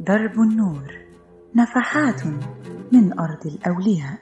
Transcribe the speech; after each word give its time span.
درب 0.00 0.40
النور 0.40 0.94
نفحات 1.54 2.26
من 2.92 3.18
أرض 3.18 3.46
الأولياء. 3.46 4.18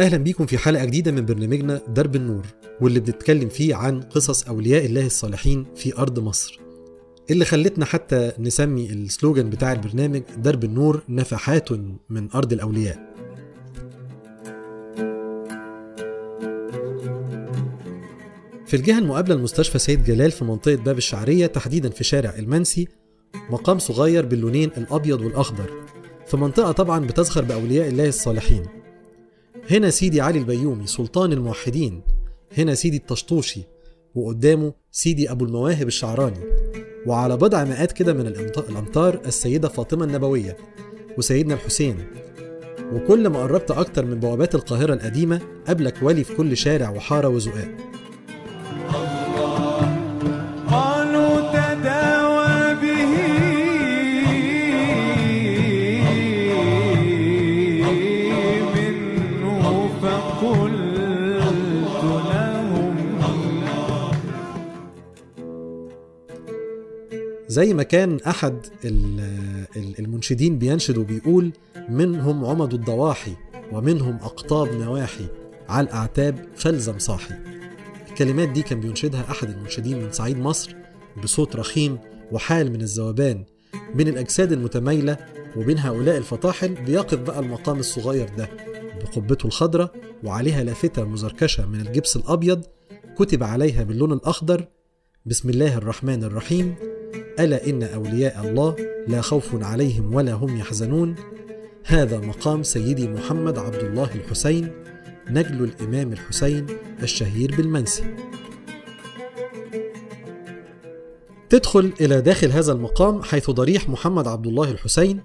أهلا 0.00 0.16
بيكم 0.16 0.46
في 0.46 0.58
حلقة 0.58 0.84
جديدة 0.84 1.12
من 1.12 1.24
برنامجنا 1.26 1.80
درب 1.88 2.16
النور 2.16 2.46
واللي 2.80 3.00
بنتكلم 3.00 3.48
فيه 3.48 3.74
عن 3.74 4.00
قصص 4.00 4.48
أولياء 4.48 4.86
الله 4.86 5.06
الصالحين 5.06 5.66
في 5.76 5.98
أرض 5.98 6.18
مصر. 6.18 6.60
اللي 7.30 7.44
خلتنا 7.44 7.84
حتى 7.84 8.32
نسمي 8.38 8.90
السلوجان 8.90 9.50
بتاع 9.50 9.72
البرنامج 9.72 10.22
درب 10.36 10.64
النور 10.64 11.02
نفحات 11.08 11.68
من 12.10 12.30
أرض 12.34 12.52
الأولياء. 12.52 13.14
في 18.66 18.76
الجهة 18.76 18.98
المقابلة 18.98 19.34
لمستشفى 19.34 19.78
سيد 19.78 20.04
جلال 20.04 20.30
في 20.30 20.44
منطقة 20.44 20.76
باب 20.76 20.98
الشعرية 20.98 21.46
تحديدا 21.46 21.90
في 21.90 22.04
شارع 22.04 22.34
المنسي 22.38 22.88
مقام 23.50 23.78
صغير 23.78 24.26
باللونين 24.26 24.70
الأبيض 24.76 25.20
والأخضر. 25.20 25.70
في 26.26 26.36
منطقة 26.36 26.72
طبعا 26.72 27.06
بتزخر 27.06 27.44
بأولياء 27.44 27.88
الله 27.88 28.08
الصالحين. 28.08 28.79
هنا 29.70 29.90
سيدي 29.90 30.20
علي 30.20 30.38
البيومي 30.38 30.86
سلطان 30.86 31.32
الموحدين. 31.32 32.02
هنا 32.58 32.74
سيدي 32.74 32.96
الطشطوشي 32.96 33.60
وقدامه 34.14 34.72
سيدي 34.90 35.30
أبو 35.30 35.44
المواهب 35.44 35.86
الشعراني. 35.86 36.38
وعلى 37.06 37.36
بضع 37.36 37.64
مئات 37.64 37.92
كده 37.92 38.12
من 38.12 38.34
الأمط- 38.34 38.70
الأمتار 38.70 39.20
السيدة 39.26 39.68
فاطمة 39.68 40.04
النبوية 40.04 40.56
وسيدنا 41.18 41.54
الحسين. 41.54 41.96
وكل 42.92 43.28
ما 43.28 43.42
قربت 43.42 43.70
أكتر 43.70 44.04
من 44.04 44.20
بوابات 44.20 44.54
القاهرة 44.54 44.94
القديمة 44.94 45.40
قبلك 45.68 45.94
ولي 46.02 46.24
في 46.24 46.34
كل 46.36 46.56
شارع 46.56 46.90
وحارة 46.90 47.28
وزقاق 47.28 47.68
زي 67.50 67.74
ما 67.74 67.82
كان 67.82 68.18
ال- 69.76 69.98
المنشدين 69.98 70.58
بينشد 70.58 70.98
وبيقول 70.98 71.52
منهم 71.88 72.44
عمد 72.44 72.74
الضواحي 72.74 73.32
ومنهم 73.72 74.16
أقطاب 74.16 74.74
نواحي 74.74 75.26
على 75.68 75.86
الأعتاب 75.86 76.46
فلزم 76.56 76.98
صاحي. 76.98 77.34
الكلمات 78.10 78.48
دي 78.48 78.62
كان 78.62 78.80
بينشدها 78.80 79.24
أحد 79.30 79.50
المنشدين 79.50 80.02
من 80.02 80.12
صعيد 80.12 80.38
مصر 80.38 80.74
بصوت 81.22 81.56
رخيم 81.56 81.98
وحال 82.32 82.72
من 82.72 82.80
الذوبان 82.82 83.44
بين 83.94 84.08
الأجساد 84.08 84.52
المتمايلة 84.52 85.16
وبين 85.56 85.78
هؤلاء 85.78 86.16
الفطاحل 86.16 86.74
بيقف 86.74 87.18
بقى 87.18 87.38
المقام 87.40 87.78
الصغير 87.78 88.28
ده 88.38 88.48
بقبته 89.02 89.46
الخضراء 89.46 89.92
وعليها 90.24 90.64
لافتة 90.64 91.04
مزركشة 91.04 91.66
من 91.66 91.80
الجبس 91.80 92.16
الأبيض 92.16 92.64
كتب 93.18 93.42
عليها 93.42 93.82
باللون 93.82 94.12
الأخضر 94.12 94.66
بسم 95.26 95.50
الله 95.50 95.76
الرحمن 95.78 96.24
الرحيم 96.24 96.74
ألا 97.40 97.66
إن 97.66 97.82
أولياء 97.82 98.48
الله 98.48 98.76
لا 99.08 99.20
خوف 99.20 99.64
عليهم 99.64 100.14
ولا 100.14 100.32
هم 100.32 100.56
يحزنون؟ 100.56 101.14
هذا 101.84 102.18
مقام 102.18 102.62
سيدي 102.62 103.08
محمد 103.08 103.58
عبد 103.58 103.84
الله 103.84 104.08
الحسين 104.14 104.70
نجل 105.28 105.64
الإمام 105.64 106.12
الحسين 106.12 106.66
الشهير 107.02 107.56
بالمنسي. 107.56 108.04
تدخل 111.48 111.92
إلى 112.00 112.20
داخل 112.20 112.50
هذا 112.50 112.72
المقام 112.72 113.22
حيث 113.22 113.50
ضريح 113.50 113.88
محمد 113.88 114.28
عبد 114.28 114.46
الله 114.46 114.70
الحسين. 114.70 115.20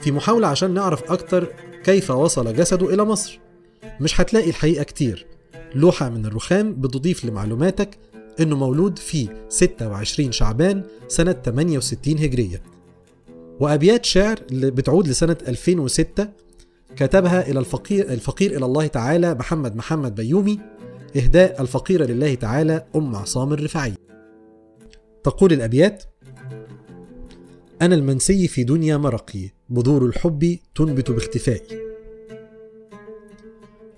في 0.00 0.12
محاولة 0.12 0.46
عشان 0.46 0.74
نعرف 0.74 1.12
أكتر 1.12 1.52
كيف 1.84 2.10
وصل 2.10 2.56
جسده 2.56 2.94
إلى 2.94 3.04
مصر. 3.04 3.40
مش 4.00 4.20
هتلاقي 4.20 4.50
الحقيقة 4.50 4.84
كتير. 4.84 5.26
لوحة 5.74 6.08
من 6.08 6.26
الرخام 6.26 6.74
بتضيف 6.74 7.24
لمعلوماتك 7.24 7.98
إنه 8.40 8.56
مولود 8.56 8.98
في 8.98 9.28
26 9.48 10.32
شعبان 10.32 10.82
سنة 11.08 11.32
68 11.32 12.18
هجرية. 12.18 12.62
وأبيات 13.60 14.04
شعر 14.04 14.38
بتعود 14.52 15.08
لسنة 15.08 15.36
2006 15.48 16.28
كتبها 16.96 17.50
إلى 17.50 17.58
الفقير, 17.58 18.12
الفقير 18.12 18.56
إلى 18.56 18.64
الله 18.64 18.86
تعالى 18.86 19.34
محمد 19.34 19.76
محمد 19.76 20.14
بيومي 20.14 20.60
إهداء 21.16 21.62
الفقيرة 21.62 22.04
لله 22.04 22.34
تعالى 22.34 22.86
أم 22.96 23.16
عصام 23.16 23.52
الرفاعي. 23.52 23.94
تقول 25.24 25.52
الأبيات 25.52 26.04
أنا 27.82 27.94
المنسي 27.94 28.48
في 28.48 28.64
دنيا 28.64 28.96
مرقي 28.96 29.50
بذور 29.68 30.06
الحب 30.06 30.58
تنبت 30.74 31.10
باختفائي 31.10 31.78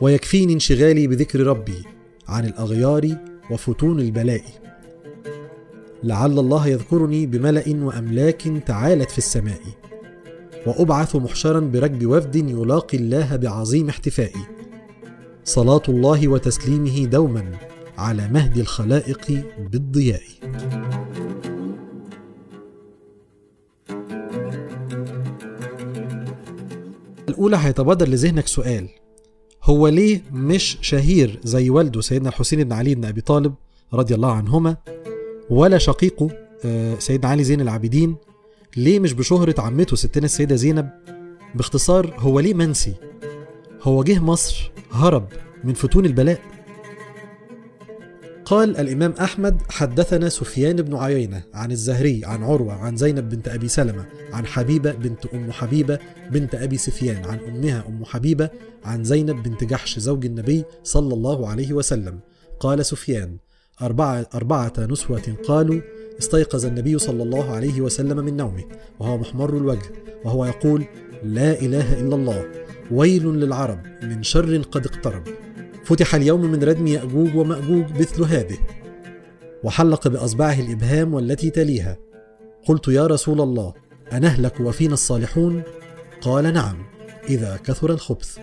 ويكفيني 0.00 0.52
انشغالي 0.52 1.06
بذكر 1.06 1.40
ربي 1.40 1.84
عن 2.28 2.44
الأغيار 2.44 3.16
وفتون 3.50 4.00
البلاء. 4.00 4.42
لعل 6.02 6.38
الله 6.38 6.66
يذكرني 6.66 7.26
بملأ 7.26 7.64
وأملاك 7.68 8.42
تعالت 8.66 9.10
في 9.10 9.18
السماء 9.18 9.60
وأبعث 10.66 11.16
محشرا 11.16 11.60
بركب 11.60 12.06
وفد 12.06 12.36
يلاقي 12.36 12.98
الله 12.98 13.36
بعظيم 13.36 13.88
احتفائي. 13.88 14.42
صلاة 15.44 15.82
الله 15.88 16.28
وتسليمه 16.28 17.04
دوما 17.04 17.52
على 17.98 18.28
مهد 18.28 18.58
الخلائق 18.58 19.44
بالضياء. 19.70 20.22
الأولى 27.28 27.56
هيتبادر 27.56 28.08
لذهنك 28.08 28.46
سؤال 28.46 28.88
هو 29.66 29.88
ليه 29.88 30.22
مش 30.32 30.78
شهير 30.80 31.40
زي 31.44 31.70
والده 31.70 32.00
سيدنا 32.00 32.28
الحسين 32.28 32.64
بن 32.64 32.72
علي 32.72 32.94
بن 32.94 33.04
أبي 33.04 33.20
طالب 33.20 33.54
رضي 33.94 34.14
الله 34.14 34.32
عنهما 34.32 34.76
ولا 35.50 35.78
شقيقه 35.78 36.28
آه، 36.64 36.98
سيدنا 36.98 37.28
علي 37.30 37.44
زين 37.44 37.60
العابدين؟ 37.60 38.16
ليه 38.76 39.00
مش 39.00 39.12
بشهرة 39.12 39.60
عمته 39.60 39.96
ستنا 39.96 40.24
السيدة 40.24 40.56
زينب؟ 40.56 40.90
باختصار 41.54 42.14
هو 42.18 42.40
ليه 42.40 42.54
منسي؟ 42.54 42.94
هو 43.82 44.02
جه 44.02 44.20
مصر 44.20 44.70
هرب 44.92 45.28
من 45.64 45.74
فتون 45.74 46.06
البلاء. 46.06 46.40
قال 48.46 48.76
الإمام 48.76 49.14
أحمد 49.20 49.62
حدثنا 49.70 50.28
سفيان 50.28 50.76
بن 50.76 50.96
عيينة 50.96 51.42
عن 51.54 51.72
الزهري 51.72 52.24
عن 52.24 52.42
عروة 52.42 52.74
عن 52.74 52.96
زينب 52.96 53.28
بنت 53.28 53.48
أبي 53.48 53.68
سلمة 53.68 54.06
عن 54.32 54.46
حبيبة 54.46 54.92
بنت 54.92 55.26
أم 55.26 55.52
حبيبة 55.52 55.98
بنت 56.30 56.54
أبي 56.54 56.76
سفيان 56.76 57.24
عن 57.24 57.38
أمها 57.38 57.84
أم 57.88 58.04
حبيبة 58.04 58.50
عن 58.84 59.04
زينب 59.04 59.42
بنت 59.42 59.64
جحش 59.64 59.98
زوج 59.98 60.26
النبي 60.26 60.64
صلى 60.84 61.14
الله 61.14 61.48
عليه 61.48 61.72
وسلم. 61.72 62.20
قال 62.60 62.86
سفيان 62.86 63.36
أربعة, 63.82 64.26
أربعة 64.34 64.72
نسوة 64.78 65.36
قالوا 65.48 65.80
استيقظ 66.18 66.66
النبي 66.66 66.98
صلى 66.98 67.22
الله 67.22 67.54
عليه 67.54 67.80
وسلم 67.80 68.24
من 68.24 68.36
نومه 68.36 68.64
وهو 68.98 69.18
محمر 69.18 69.56
الوجه 69.56 69.90
وهو 70.24 70.44
يقول 70.44 70.84
لا 71.24 71.60
إله 71.60 72.00
إلا 72.00 72.14
الله 72.14 72.44
ويل 72.90 73.26
للعرب 73.26 73.80
من 74.02 74.22
شر 74.22 74.62
قد 74.62 74.86
اقترب. 74.86 75.22
فتح 75.86 76.14
اليوم 76.14 76.40
من 76.40 76.64
ردم 76.64 76.86
يأجوج 76.86 77.36
ومأجوج 77.36 77.84
مثل 78.00 78.22
هذه 78.22 78.58
وحلق 79.64 80.08
بأصبعه 80.08 80.60
الإبهام 80.60 81.14
والتي 81.14 81.50
تليها. 81.50 81.96
قلت 82.66 82.88
يا 82.88 83.06
رسول 83.06 83.40
الله 83.40 83.74
أنهلك 84.12 84.60
وفينا 84.60 84.94
الصالحون؟ 84.94 85.62
قال 86.20 86.52
نعم 86.54 86.76
إذا 87.28 87.58
كثر 87.64 87.90
الخبث. 87.90 88.38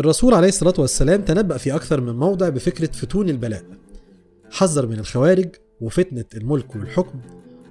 الرسول 0.00 0.34
عليه 0.34 0.48
الصلاة 0.48 0.74
والسلام 0.78 1.22
تنبأ 1.22 1.56
في 1.56 1.74
أكثر 1.74 2.00
من 2.00 2.12
موضع 2.16 2.48
بفكرة 2.48 2.92
فتون 2.92 3.28
البلاء. 3.28 3.64
حذر 4.50 4.86
من 4.86 4.98
الخوارج 4.98 5.48
وفتنة 5.80 6.24
الملك 6.34 6.76
والحكم 6.76 7.20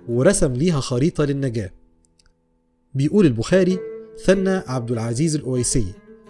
ورسم 0.09 0.53
ليها 0.53 0.79
خريطة 0.79 1.25
للنجاة. 1.25 1.71
بيقول 2.93 3.25
البخاري 3.25 3.79
ثنى 4.25 4.49
عبد 4.49 4.91
العزيز 4.91 5.35
الأويسي 5.35 5.85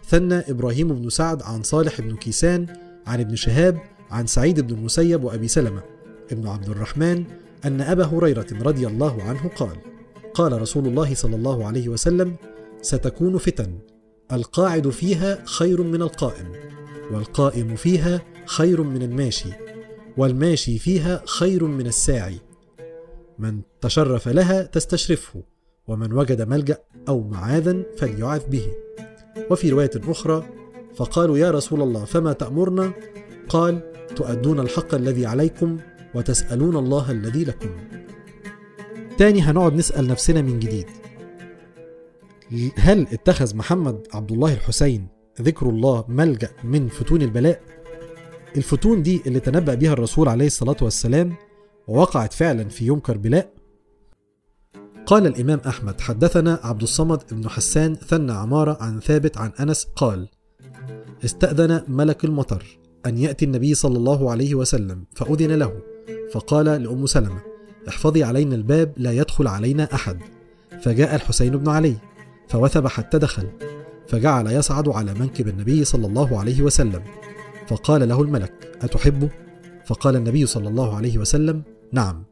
ثنى 0.10 0.36
إبراهيم 0.36 0.88
بن 0.88 1.10
سعد 1.10 1.42
عن 1.42 1.64
صالح 1.64 2.02
بن 2.02 2.16
كيسان 2.16 2.66
عن 3.08 3.20
ابن 3.20 3.36
شهاب 3.36 3.78
عن 4.12 4.28
سعيد 4.28 4.60
بن 4.60 4.74
المسيب 4.74 5.24
وأبي 5.24 5.48
سلمة. 5.48 5.84
ابن 6.32 6.48
عبد 6.48 6.70
الرحمن 6.70 7.24
أن 7.66 7.82
أبا 7.82 8.06
هريرة 8.06 8.48
رضي 8.62 8.88
الله 8.88 9.24
عنه 9.24 9.48
قال 9.48 9.78
قال 10.34 10.62
رسول 10.62 10.88
الله 10.88 11.16
صلى 11.16 11.36
الله 11.36 11.66
عليه 11.68 11.90
وسلم 11.90 12.36
ستكون 12.82 13.38
فتن 13.38 13.80
القاعد 14.32 14.90
فيها 14.90 15.46
خير 15.46 15.82
من 15.84 16.02
القائم 16.02 16.52
والقائم 17.12 17.76
فيها 17.76 18.22
خير 18.46 18.84
من 18.84 19.02
الماشي 19.02 19.50
والماشي 20.18 20.80
فيها 20.80 21.24
خير 21.26 21.64
من 21.64 21.88
الساعي. 21.88 22.40
من 23.40 23.62
تشرف 23.82 24.28
لها 24.28 24.64
تستشرفه 24.64 25.44
ومن 25.88 26.14
وجد 26.14 26.42
ملجأ 26.42 26.78
أو 27.10 27.22
معاذا 27.22 27.84
فليعذ 27.98 28.50
به. 28.50 28.66
وفي 29.52 29.70
رواية 29.70 29.92
أخرى 29.96 30.46
فقالوا 30.96 31.38
يا 31.38 31.52
رسول 31.52 31.82
الله 31.82 32.06
فما 32.06 32.34
تأمرنا؟ 32.34 32.94
قال 33.50 33.92
تؤدون 34.16 34.60
الحق 34.60 34.96
الذي 34.96 35.26
عليكم 35.26 35.78
وتسألون 36.16 36.76
الله 36.76 37.12
الذي 37.12 37.44
لكم. 37.44 37.70
تاني 39.18 39.42
هنقعد 39.42 39.74
نسأل 39.74 40.08
نفسنا 40.08 40.42
من 40.42 40.60
جديد. 40.60 40.99
هل 42.78 43.08
اتخذ 43.12 43.56
محمد 43.56 44.08
عبد 44.14 44.32
الله 44.32 44.54
الحسين 44.54 45.08
ذكر 45.42 45.70
الله 45.70 46.06
ملجأ 46.08 46.50
من 46.64 46.88
فتون 46.88 47.22
البلاء؟ 47.22 47.62
الفتون 48.58 49.04
دي 49.04 49.22
اللي 49.28 49.40
تنبأ 49.40 49.74
بها 49.74 49.94
الرسول 49.94 50.30
عليه 50.30 50.48
الصلاة 50.48 50.78
والسلام 50.82 51.34
ووقعت 51.88 52.34
فعلا 52.34 52.70
في 52.70 52.86
يوم 52.86 53.00
كربلاء؟ 53.00 53.54
قال 55.06 55.28
الإمام 55.28 55.62
أحمد 55.68 56.02
حدثنا 56.02 56.60
عبد 56.64 56.82
الصمد 56.82 57.22
بن 57.32 57.50
حسان 57.50 57.96
ثنى 57.96 58.32
عمارة 58.32 58.78
عن 58.82 59.00
ثابت 59.00 59.38
عن 59.38 59.52
أنس 59.60 59.88
قال 59.96 60.28
استأذن 61.26 61.84
ملك 61.88 62.26
المطر 62.26 62.80
أن 63.06 63.18
يأتي 63.18 63.46
النبي 63.46 63.74
صلى 63.74 63.98
الله 63.98 64.32
عليه 64.32 64.56
وسلم 64.56 65.04
فأذن 65.16 65.52
له 65.52 65.82
فقال 66.32 66.66
لأم 66.66 67.06
سلمة 67.06 67.42
احفظي 67.88 68.24
علينا 68.24 68.56
الباب 68.56 68.94
لا 68.98 69.12
يدخل 69.12 69.48
علينا 69.48 69.94
أحد. 69.94 70.20
فجاء 70.82 71.16
الحسين 71.16 71.58
بن 71.58 71.70
علي. 71.70 71.96
فوثب 72.50 72.88
حتى 72.88 73.18
دخل 73.18 73.48
فجعل 74.08 74.48
يصعد 74.48 74.90
على 74.90 75.14
منكب 75.14 75.48
النبي 75.48 75.84
صلى 75.84 76.08
الله 76.08 76.40
عليه 76.40 76.62
وسلم 76.62 77.04
فقال 77.68 78.10
له 78.10 78.22
الملك 78.22 78.78
أتحبه؟ 78.82 79.30
فقال 79.86 80.16
النبي 80.16 80.46
صلى 80.46 80.70
الله 80.70 80.96
عليه 80.96 81.18
وسلم 81.18 81.64
نعم. 81.94 82.24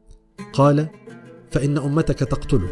قال 0.52 0.88
فإن 1.50 1.78
أمتك 1.78 2.18
تقتله 2.18 2.68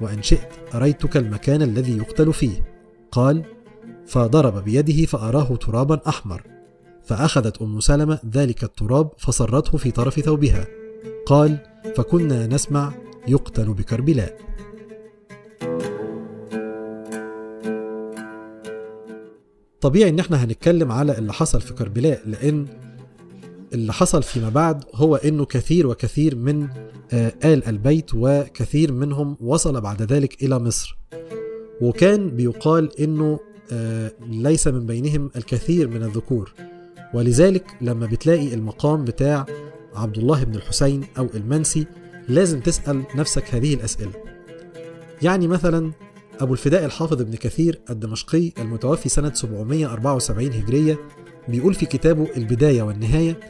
وإن 0.00 0.22
شئت 0.22 0.48
أريتك 0.74 1.16
المكان 1.16 1.62
الذي 1.62 1.96
يقتل 1.96 2.32
فيه. 2.32 2.64
قال 3.12 3.44
فضرب 4.06 4.64
بيده 4.64 5.06
فأراه 5.06 5.56
ترابا 5.56 6.00
أحمر 6.08 6.42
فأخذت 7.04 7.62
أم 7.62 7.80
سلمة 7.80 8.18
ذلك 8.32 8.64
التراب 8.64 9.10
فصرته 9.18 9.78
في 9.78 9.90
طرف 9.90 10.20
ثوبها. 10.20 10.66
قال 11.26 11.58
فكنا 11.96 12.46
نسمع 12.46 12.92
يقتل 13.28 13.74
بكربلاء 13.74 14.38
طبيعي 19.84 20.10
إن 20.10 20.18
إحنا 20.18 20.44
هنتكلم 20.44 20.92
على 20.92 21.18
اللي 21.18 21.32
حصل 21.32 21.60
في 21.60 21.74
كربلاء 21.74 22.22
لأن 22.26 22.66
اللي 23.72 23.92
حصل 23.92 24.22
فيما 24.22 24.48
بعد 24.48 24.84
هو 24.94 25.16
إنه 25.16 25.44
كثير 25.44 25.86
وكثير 25.86 26.36
من 26.36 26.68
آه، 27.12 27.32
آل 27.44 27.66
البيت 27.68 28.10
وكثير 28.14 28.92
منهم 28.92 29.36
وصل 29.40 29.80
بعد 29.80 30.02
ذلك 30.02 30.42
إلى 30.42 30.58
مصر. 30.58 30.98
وكان 31.80 32.30
بيقال 32.30 33.00
إنه 33.00 33.40
آه، 33.72 34.12
ليس 34.28 34.66
من 34.66 34.86
بينهم 34.86 35.30
الكثير 35.36 35.88
من 35.88 36.02
الذكور. 36.02 36.54
ولذلك 37.14 37.64
لما 37.80 38.06
بتلاقي 38.06 38.54
المقام 38.54 39.04
بتاع 39.04 39.46
عبد 39.94 40.18
الله 40.18 40.44
بن 40.44 40.54
الحسين 40.54 41.04
أو 41.18 41.28
المنسي 41.34 41.86
لازم 42.28 42.60
تسأل 42.60 43.02
نفسك 43.14 43.54
هذه 43.54 43.74
الأسئلة. 43.74 44.12
يعني 45.22 45.48
مثلا 45.48 45.92
أبو 46.40 46.52
الفداء 46.52 46.84
الحافظ 46.84 47.20
ابن 47.20 47.34
كثير 47.34 47.80
الدمشقي 47.90 48.52
المتوفي 48.58 49.08
سنة 49.08 49.34
774 49.34 50.52
هجرية 50.52 50.98
بيقول 51.48 51.74
في 51.74 51.86
كتابه 51.86 52.28
البداية 52.36 52.82
والنهاية 52.82 53.40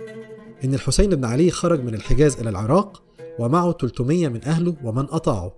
إن 0.64 0.74
الحسين 0.74 1.10
بن 1.10 1.24
علي 1.24 1.50
خرج 1.50 1.84
من 1.84 1.94
الحجاز 1.94 2.40
إلى 2.40 2.50
العراق 2.50 3.02
ومعه 3.38 3.72
300 3.72 4.28
من 4.28 4.44
أهله 4.44 4.76
ومن 4.84 5.06
أطاعه 5.10 5.54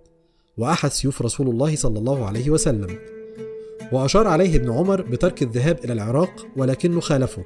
وأحد 0.58 0.90
سيوف 0.90 1.22
رسول 1.22 1.48
الله 1.48 1.76
صلى 1.76 1.98
الله 1.98 2.26
عليه 2.26 2.50
وسلم. 2.50 2.98
وأشار 3.92 4.26
عليه 4.26 4.56
ابن 4.56 4.72
عمر 4.72 5.02
بترك 5.02 5.42
الذهاب 5.42 5.84
إلى 5.84 5.92
العراق 5.92 6.46
ولكنه 6.56 7.00
خالفه. 7.00 7.44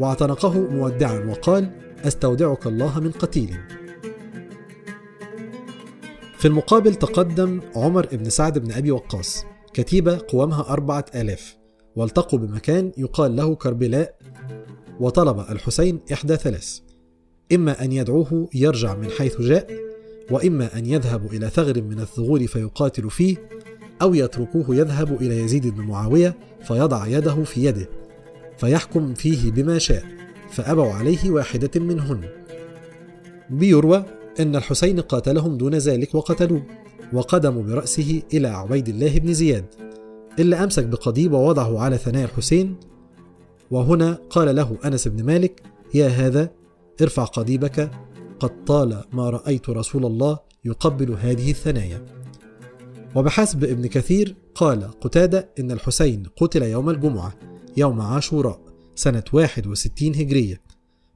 واعتنقه 0.00 0.60
مودعا 0.60 1.18
وقال 1.18 1.70
أستودعك 2.04 2.66
الله 2.66 3.00
من 3.00 3.10
قتيل. 3.10 3.56
في 6.38 6.48
المقابل 6.48 6.94
تقدم 6.94 7.60
عمر 7.76 8.06
بن 8.12 8.30
سعد 8.30 8.58
بن 8.58 8.72
أبي 8.72 8.90
وقاص 8.90 9.44
كتيبة 9.72 10.18
قوامها 10.28 10.66
أربعة 10.68 11.04
آلاف 11.14 11.56
والتقوا 11.96 12.38
بمكان 12.38 12.92
يقال 12.96 13.36
له 13.36 13.54
كربلاء 13.54 14.18
وطلب 15.00 15.40
الحسين 15.40 16.00
إحدى 16.12 16.36
ثلاث. 16.36 16.78
إما 17.52 17.84
أن 17.84 17.92
يدعوه 17.92 18.48
يرجع 18.54 18.94
من 18.94 19.08
حيث 19.10 19.40
جاء 19.40 19.70
وإما 20.30 20.78
أن 20.78 20.86
يذهب 20.86 21.32
إلى 21.32 21.50
ثغر 21.50 21.82
من 21.82 22.00
الثغور 22.00 22.46
فيقاتل 22.46 23.10
فيه 23.10 23.36
أو 24.02 24.14
يتركوه 24.14 24.76
يذهب 24.76 25.22
إلى 25.22 25.40
يزيد 25.40 25.66
بن 25.66 25.82
معاوية 25.82 26.36
فيضع 26.62 27.06
يده 27.06 27.44
في 27.44 27.64
يده 27.64 27.88
فيحكم 28.58 29.14
فيه 29.14 29.50
بما 29.50 29.78
شاء 29.78 30.04
فأبوا 30.50 30.92
عليه 30.92 31.30
واحدة 31.30 31.80
منهن. 31.80 32.28
بيروى 33.50 34.04
أن 34.40 34.56
الحسين 34.56 35.00
قاتلهم 35.00 35.56
دون 35.56 35.74
ذلك 35.74 36.14
وقتلوه 36.14 36.62
وقدموا 37.12 37.62
برأسه 37.62 38.22
إلى 38.34 38.48
عبيد 38.48 38.88
الله 38.88 39.18
بن 39.18 39.34
زياد 39.34 39.64
إلا 40.38 40.64
أمسك 40.64 40.84
بقضيب 40.84 41.32
ووضعه 41.32 41.80
على 41.80 41.98
ثنايا 41.98 42.24
الحسين. 42.24 42.76
وهنا 43.70 44.18
قال 44.30 44.56
له 44.56 44.76
أنس 44.84 45.08
بن 45.08 45.24
مالك 45.24 45.62
يا 45.94 46.08
هذا 46.08 46.50
ارفع 47.02 47.24
قضيبك 47.24 47.90
قد 48.40 48.64
طال 48.64 49.04
ما 49.12 49.30
رأيت 49.30 49.70
رسول 49.70 50.06
الله 50.06 50.38
يقبل 50.64 51.16
هذه 51.20 51.50
الثنايا. 51.50 52.04
وبحسب 53.14 53.64
ابن 53.64 53.86
كثير 53.86 54.36
قال 54.54 54.90
قتادة 55.00 55.48
إن 55.60 55.70
الحسين 55.70 56.22
قتل 56.36 56.62
يوم 56.62 56.90
الجمعة 56.90 57.34
يوم 57.76 58.00
عاشوراء 58.00 58.60
سنة 58.94 59.24
61 59.32 60.14
هجرية 60.14 60.60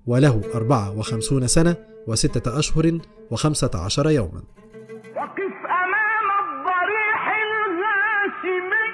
وله 0.06 0.40
54 0.54 1.46
سنة 1.46 1.89
وستة 2.06 2.58
أشهر 2.58 2.98
وخمسة 3.30 3.84
عشر 3.84 4.10
يوما. 4.10 4.42
وقف 5.16 5.56
أمام 5.82 6.28
الضريح 6.42 7.22
الهاشمي. 7.46 8.88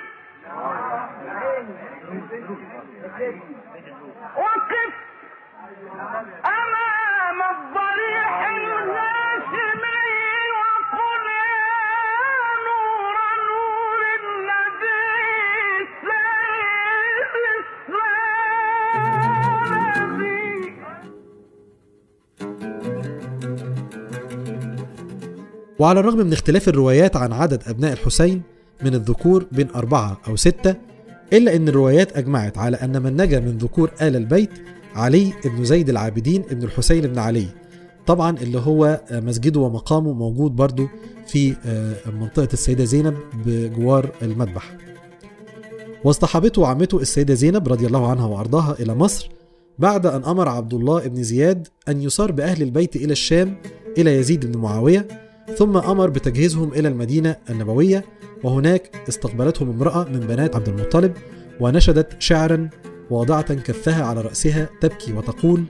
وقف 4.37 4.95
أمام 6.45 7.39
الضريح 7.55 8.49
الهاشمي 8.49 8.76
وعلى 25.79 26.01
الرغم 26.01 26.19
من 26.19 26.33
اختلاف 26.33 26.69
الروايات 26.69 27.17
عن 27.17 27.33
عدد 27.33 27.63
أبناء 27.67 27.93
الحسين 27.93 28.43
من 28.83 28.95
الذكور 28.95 29.47
بين 29.53 29.71
أربعة 29.71 30.21
أو 30.29 30.37
ستة 30.37 30.75
إلا 31.33 31.57
أن 31.57 31.69
الروايات 31.69 32.17
أجمعت 32.17 32.59
على 32.59 32.77
أن 32.77 33.03
من 33.03 33.17
نجا 33.23 33.41
من 33.41 33.59
ذكور 33.59 33.91
آل 34.03 34.17
البيت 34.17 34.51
علي 34.95 35.33
بن 35.45 35.65
زيد 35.65 35.89
العابدين 35.89 36.43
بن 36.43 36.63
الحسين 36.63 37.07
بن 37.07 37.19
علي 37.19 37.47
طبعا 38.07 38.37
اللي 38.39 38.59
هو 38.59 39.01
مسجده 39.11 39.61
ومقامه 39.61 40.13
موجود 40.13 40.57
برضو 40.57 40.89
في 41.27 41.55
منطقة 42.21 42.49
السيدة 42.53 42.85
زينب 42.85 43.15
بجوار 43.47 44.11
المذبح. 44.23 44.77
واصطحبته 46.05 46.67
عمته 46.67 46.99
السيدة 46.99 47.35
زينب 47.35 47.69
رضي 47.69 47.87
الله 47.87 48.11
عنها 48.11 48.27
وأرضاها 48.27 48.77
إلى 48.81 48.95
مصر 48.95 49.31
بعد 49.79 50.07
أن 50.07 50.25
أمر 50.25 50.49
عبد 50.49 50.75
الله 50.75 51.07
بن 51.07 51.23
زياد 51.23 51.69
أن 51.89 52.03
يصار 52.03 52.33
بأهل 52.33 52.63
البيت 52.63 52.97
إلى 52.97 53.13
الشام 53.13 53.57
إلى 53.99 54.17
يزيد 54.17 54.53
بن 54.53 54.61
معاوية 54.61 55.26
ثم 55.55 55.77
أمر 55.77 56.11
بتجهيزهم 56.11 56.73
إلى 56.73 56.89
المدينة 56.89 57.37
النبوية 57.51 58.05
وهناك 58.45 59.03
استقبلتهم 59.09 59.71
امرأة 59.71 60.05
من 60.05 60.21
بنات 60.21 60.57
عبد 60.57 60.69
المطلب 60.69 61.13
ونشدت 61.61 62.23
شعرا 62.23 62.71
واضعة 63.11 63.55
كفها 63.55 64.05
على 64.05 64.21
رأسها 64.21 64.69
تبكي 64.81 65.13
وتقول 65.13 65.65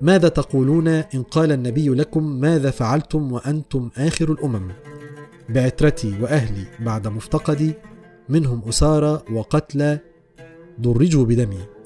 ماذا 0.00 0.28
تقولون 0.28 0.88
إن 0.88 1.22
قال 1.22 1.52
النبي 1.52 1.88
لكم 1.88 2.40
ماذا 2.40 2.70
فعلتم 2.70 3.32
وأنتم 3.32 3.90
آخر 3.96 4.32
الأمم؟ 4.32 4.72
بعترتي 5.48 6.14
وأهلي 6.20 6.64
بعد 6.80 7.08
مفتقدي 7.08 7.72
منهم 8.28 8.62
أسارى 8.68 9.22
وقتلى 9.32 9.98
ضرجوا 10.80 11.24
بدمي. 11.24 11.79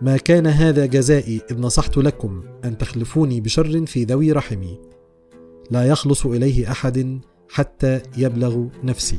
ما 0.00 0.16
كان 0.16 0.46
هذا 0.46 0.86
جزائي 0.86 1.40
إذ 1.50 1.60
نصحت 1.60 1.96
لكم 1.96 2.44
أن 2.64 2.78
تخلفوني 2.78 3.40
بشر 3.40 3.86
في 3.86 4.04
ذوي 4.04 4.32
رحمي. 4.32 4.80
لا 5.70 5.84
يخلص 5.84 6.26
إليه 6.26 6.70
أحد 6.70 7.20
حتى 7.48 8.00
يبلغ 8.16 8.66
نفسي. 8.84 9.18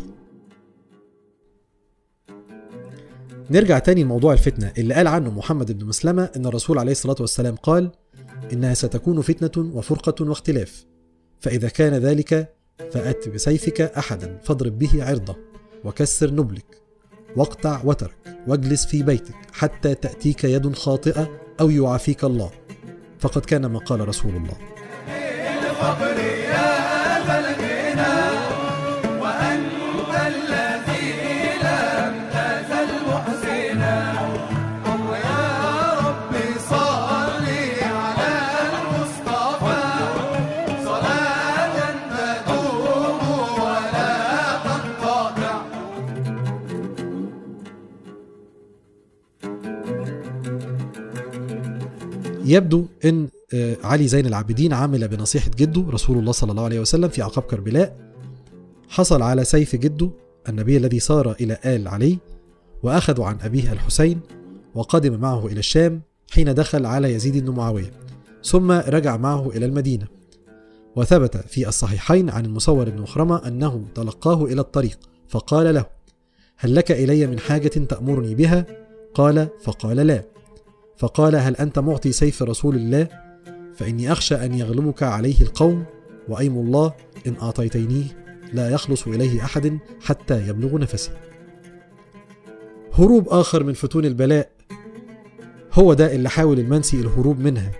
نرجع 3.52 3.80
تاني 3.80 4.04
لموضوع 4.04 4.34
الفتنة 4.34 4.74
اللي 4.78 4.94
قال 4.94 5.08
عنه 5.08 5.32
محمد 5.32 5.72
بن 5.80 5.86
مسلمة 5.86 6.30
إن 6.36 6.46
الرسول 6.46 6.80
عليه 6.80 6.92
الصلاة 6.92 7.16
والسلام 7.20 7.56
قال 7.56 7.92
إنها 8.54 8.74
ستكون 8.74 9.22
فتنة 9.22 9.72
وفرقة 9.76 10.30
واختلاف. 10.30 10.86
فإذا 11.40 11.70
كان 11.70 11.94
ذلك 11.94 12.54
فأت 12.92 13.30
بسيفك 13.30 13.82
أحدا 13.82 14.40
فاضرب 14.44 14.80
به 14.80 15.04
عرضه 15.04 15.36
وكسر 15.86 16.34
نبلك 16.34 16.82
واقطع 17.36 17.82
وترك. 17.86 18.37
واجلس 18.48 18.86
في 18.86 19.04
بيتك 19.04 19.36
حتى 19.54 19.96
تأتيك 19.96 20.44
يد 20.44 20.76
خاطئة 20.76 21.30
أو 21.60 21.70
يعافيك 21.70 22.24
الله. 22.24 22.52
فقد 23.20 23.46
كان 23.46 23.66
ما 23.66 23.80
قال 23.80 24.08
رسول 24.08 24.36
الله. 24.36 24.58
يا 26.48 27.67
يبدو 52.48 52.86
إن 53.06 53.28
آه، 53.54 53.78
علي 53.84 54.08
زين 54.08 54.26
العابدين 54.26 54.74
عمل 54.74 55.08
بنصيحة 55.08 55.52
جده 55.58 55.86
رسول 55.90 56.18
الله 56.18 56.32
صلى 56.32 56.52
الله 56.52 56.64
عليه 56.64 56.80
وسلم 56.80 57.10
في 57.10 57.22
اعقاب 57.22 57.44
كربلاء. 57.44 57.98
حصل 58.90 59.22
على 59.22 59.44
سيف 59.44 59.76
جده 59.76 60.10
النبي 60.50 60.78
الذي 60.78 61.00
سار 61.00 61.32
إلى 61.32 61.58
آل 61.66 61.88
علي 61.88 62.18
واخذوا 62.84 63.26
عن 63.26 63.38
أبيه 63.42 63.72
الحسين 63.72 64.20
وقدم 64.76 65.20
معه 65.20 65.48
إلى 65.48 65.60
الشام 65.60 66.02
حين 66.32 66.54
دخل 66.54 66.86
على 66.86 67.14
يزيد 67.14 67.46
بن 67.46 67.56
معاوية 67.56 67.92
ثم 68.44 68.72
رجع 68.72 69.18
معه 69.18 69.50
إلى 69.50 69.66
المدينة. 69.66 70.08
وثبت 70.96 71.38
في 71.38 71.68
الصحيحين 71.68 72.30
عن 72.30 72.46
المصور 72.46 72.90
بن 72.90 73.02
مخرمة 73.02 73.48
أنه 73.48 73.84
تلقاه 73.96 74.46
إلى 74.46 74.62
الطريق 74.62 75.00
فقال 75.30 75.74
له 75.74 75.86
هل 76.58 76.76
لك 76.76 76.92
إلي 76.92 77.28
من 77.28 77.40
حاجة 77.40 77.68
تأمرني 77.68 78.36
بها؟ 78.36 78.66
قال 79.14 79.48
فقال 79.64 79.98
لا. 79.98 80.37
فقال 80.98 81.36
هل 81.36 81.56
أنت 81.56 81.80
معطي 81.80 82.12
سيف 82.12 82.44
رسول 82.44 82.76
الله؟ 82.76 83.08
فإني 83.76 84.12
أخشى 84.12 84.36
أن 84.36 84.54
يغلبك 84.54 85.04
عليه 85.04 85.42
القوم 85.42 85.86
وأيم 86.30 86.58
الله 86.58 86.94
إن 87.28 87.36
أعطيتنيه 87.42 88.06
لا 88.54 88.70
يخلص 88.70 89.08
إليه 89.08 89.44
أحد 89.46 89.78
حتى 90.02 90.48
يبلغ 90.48 90.78
نفسي. 90.80 91.12
هروب 92.94 93.30
آخر 93.30 93.64
من 93.64 93.74
فتون 93.74 94.06
البلاء. 94.06 94.50
هو 95.74 95.94
ده 95.94 96.16
اللي 96.16 96.30
حاول 96.30 96.60
المنسي 96.60 97.02
الهروب 97.02 97.40
منها. 97.40 97.72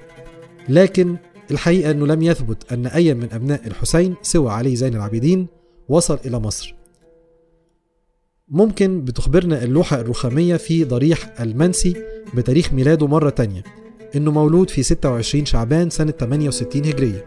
لكن 0.70 1.16
الحقيقة 1.52 1.92
أنه 1.92 2.08
لم 2.08 2.22
يثبت 2.22 2.72
أن 2.72 2.88
أي 2.88 3.14
من 3.14 3.28
أبناء 3.32 3.68
الحسين 3.68 4.16
سوى 4.22 4.52
علي 4.52 4.76
زين 4.76 4.96
العابدين 4.96 5.48
وصل 5.90 6.20
إلى 6.26 6.40
مصر. 6.40 6.77
ممكن 8.50 9.02
بتخبرنا 9.02 9.64
اللوحة 9.64 10.00
الرخامية 10.02 10.56
في 10.58 10.84
ضريح 10.84 11.34
المنسي 11.40 11.96
بتاريخ 12.34 12.74
ميلاده 12.74 13.08
مرة 13.08 13.30
تانية 13.30 13.64
إنه 14.16 14.32
مولود 14.32 14.70
في 14.70 14.84
26 14.84 15.46
شعبان 15.46 15.90
سنة 15.90 16.12
68 16.12 16.86
هجرية. 16.86 17.26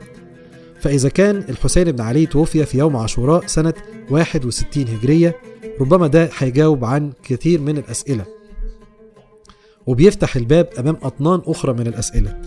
فإذا 0.81 1.09
كان 1.09 1.37
الحسين 1.37 1.93
بن 1.93 2.01
علي 2.01 2.27
توفي 2.27 2.65
في 2.65 2.79
يوم 2.79 2.97
عاشوراء 2.97 3.47
سنة 3.47 3.75
61 4.11 4.85
هجرية 4.89 5.37
ربما 5.81 6.07
ده 6.07 6.31
هيجاوب 6.39 6.85
عن 6.85 7.13
كثير 7.23 7.61
من 7.61 7.79
الأسئلة. 7.79 8.25
وبيفتح 9.87 10.37
الباب 10.37 10.69
أمام 10.79 10.97
أطنان 11.03 11.43
أخرى 11.47 11.73
من 11.73 11.87
الأسئلة. 11.87 12.41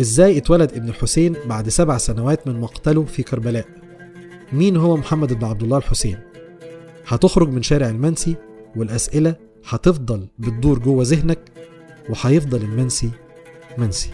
إزاي 0.00 0.38
اتولد 0.38 0.72
ابن 0.72 0.88
الحسين 0.88 1.34
بعد 1.46 1.68
سبع 1.68 1.98
سنوات 1.98 2.46
من 2.48 2.60
مقتله 2.60 3.04
في 3.04 3.22
كربلاء؟ 3.22 3.66
مين 4.52 4.76
هو 4.76 4.96
محمد 4.96 5.32
بن 5.32 5.44
عبد 5.44 5.62
الله 5.62 5.76
الحسين؟ 5.78 6.18
هتخرج 7.06 7.48
من 7.48 7.62
شارع 7.62 7.88
المنسي 7.88 8.36
والأسئلة 8.76 9.34
هتفضل 9.68 10.28
بتدور 10.38 10.78
جوه 10.78 11.04
ذهنك 11.04 11.38
وهيفضل 12.10 12.62
المنسي 12.62 13.10
منسي. 13.78 14.10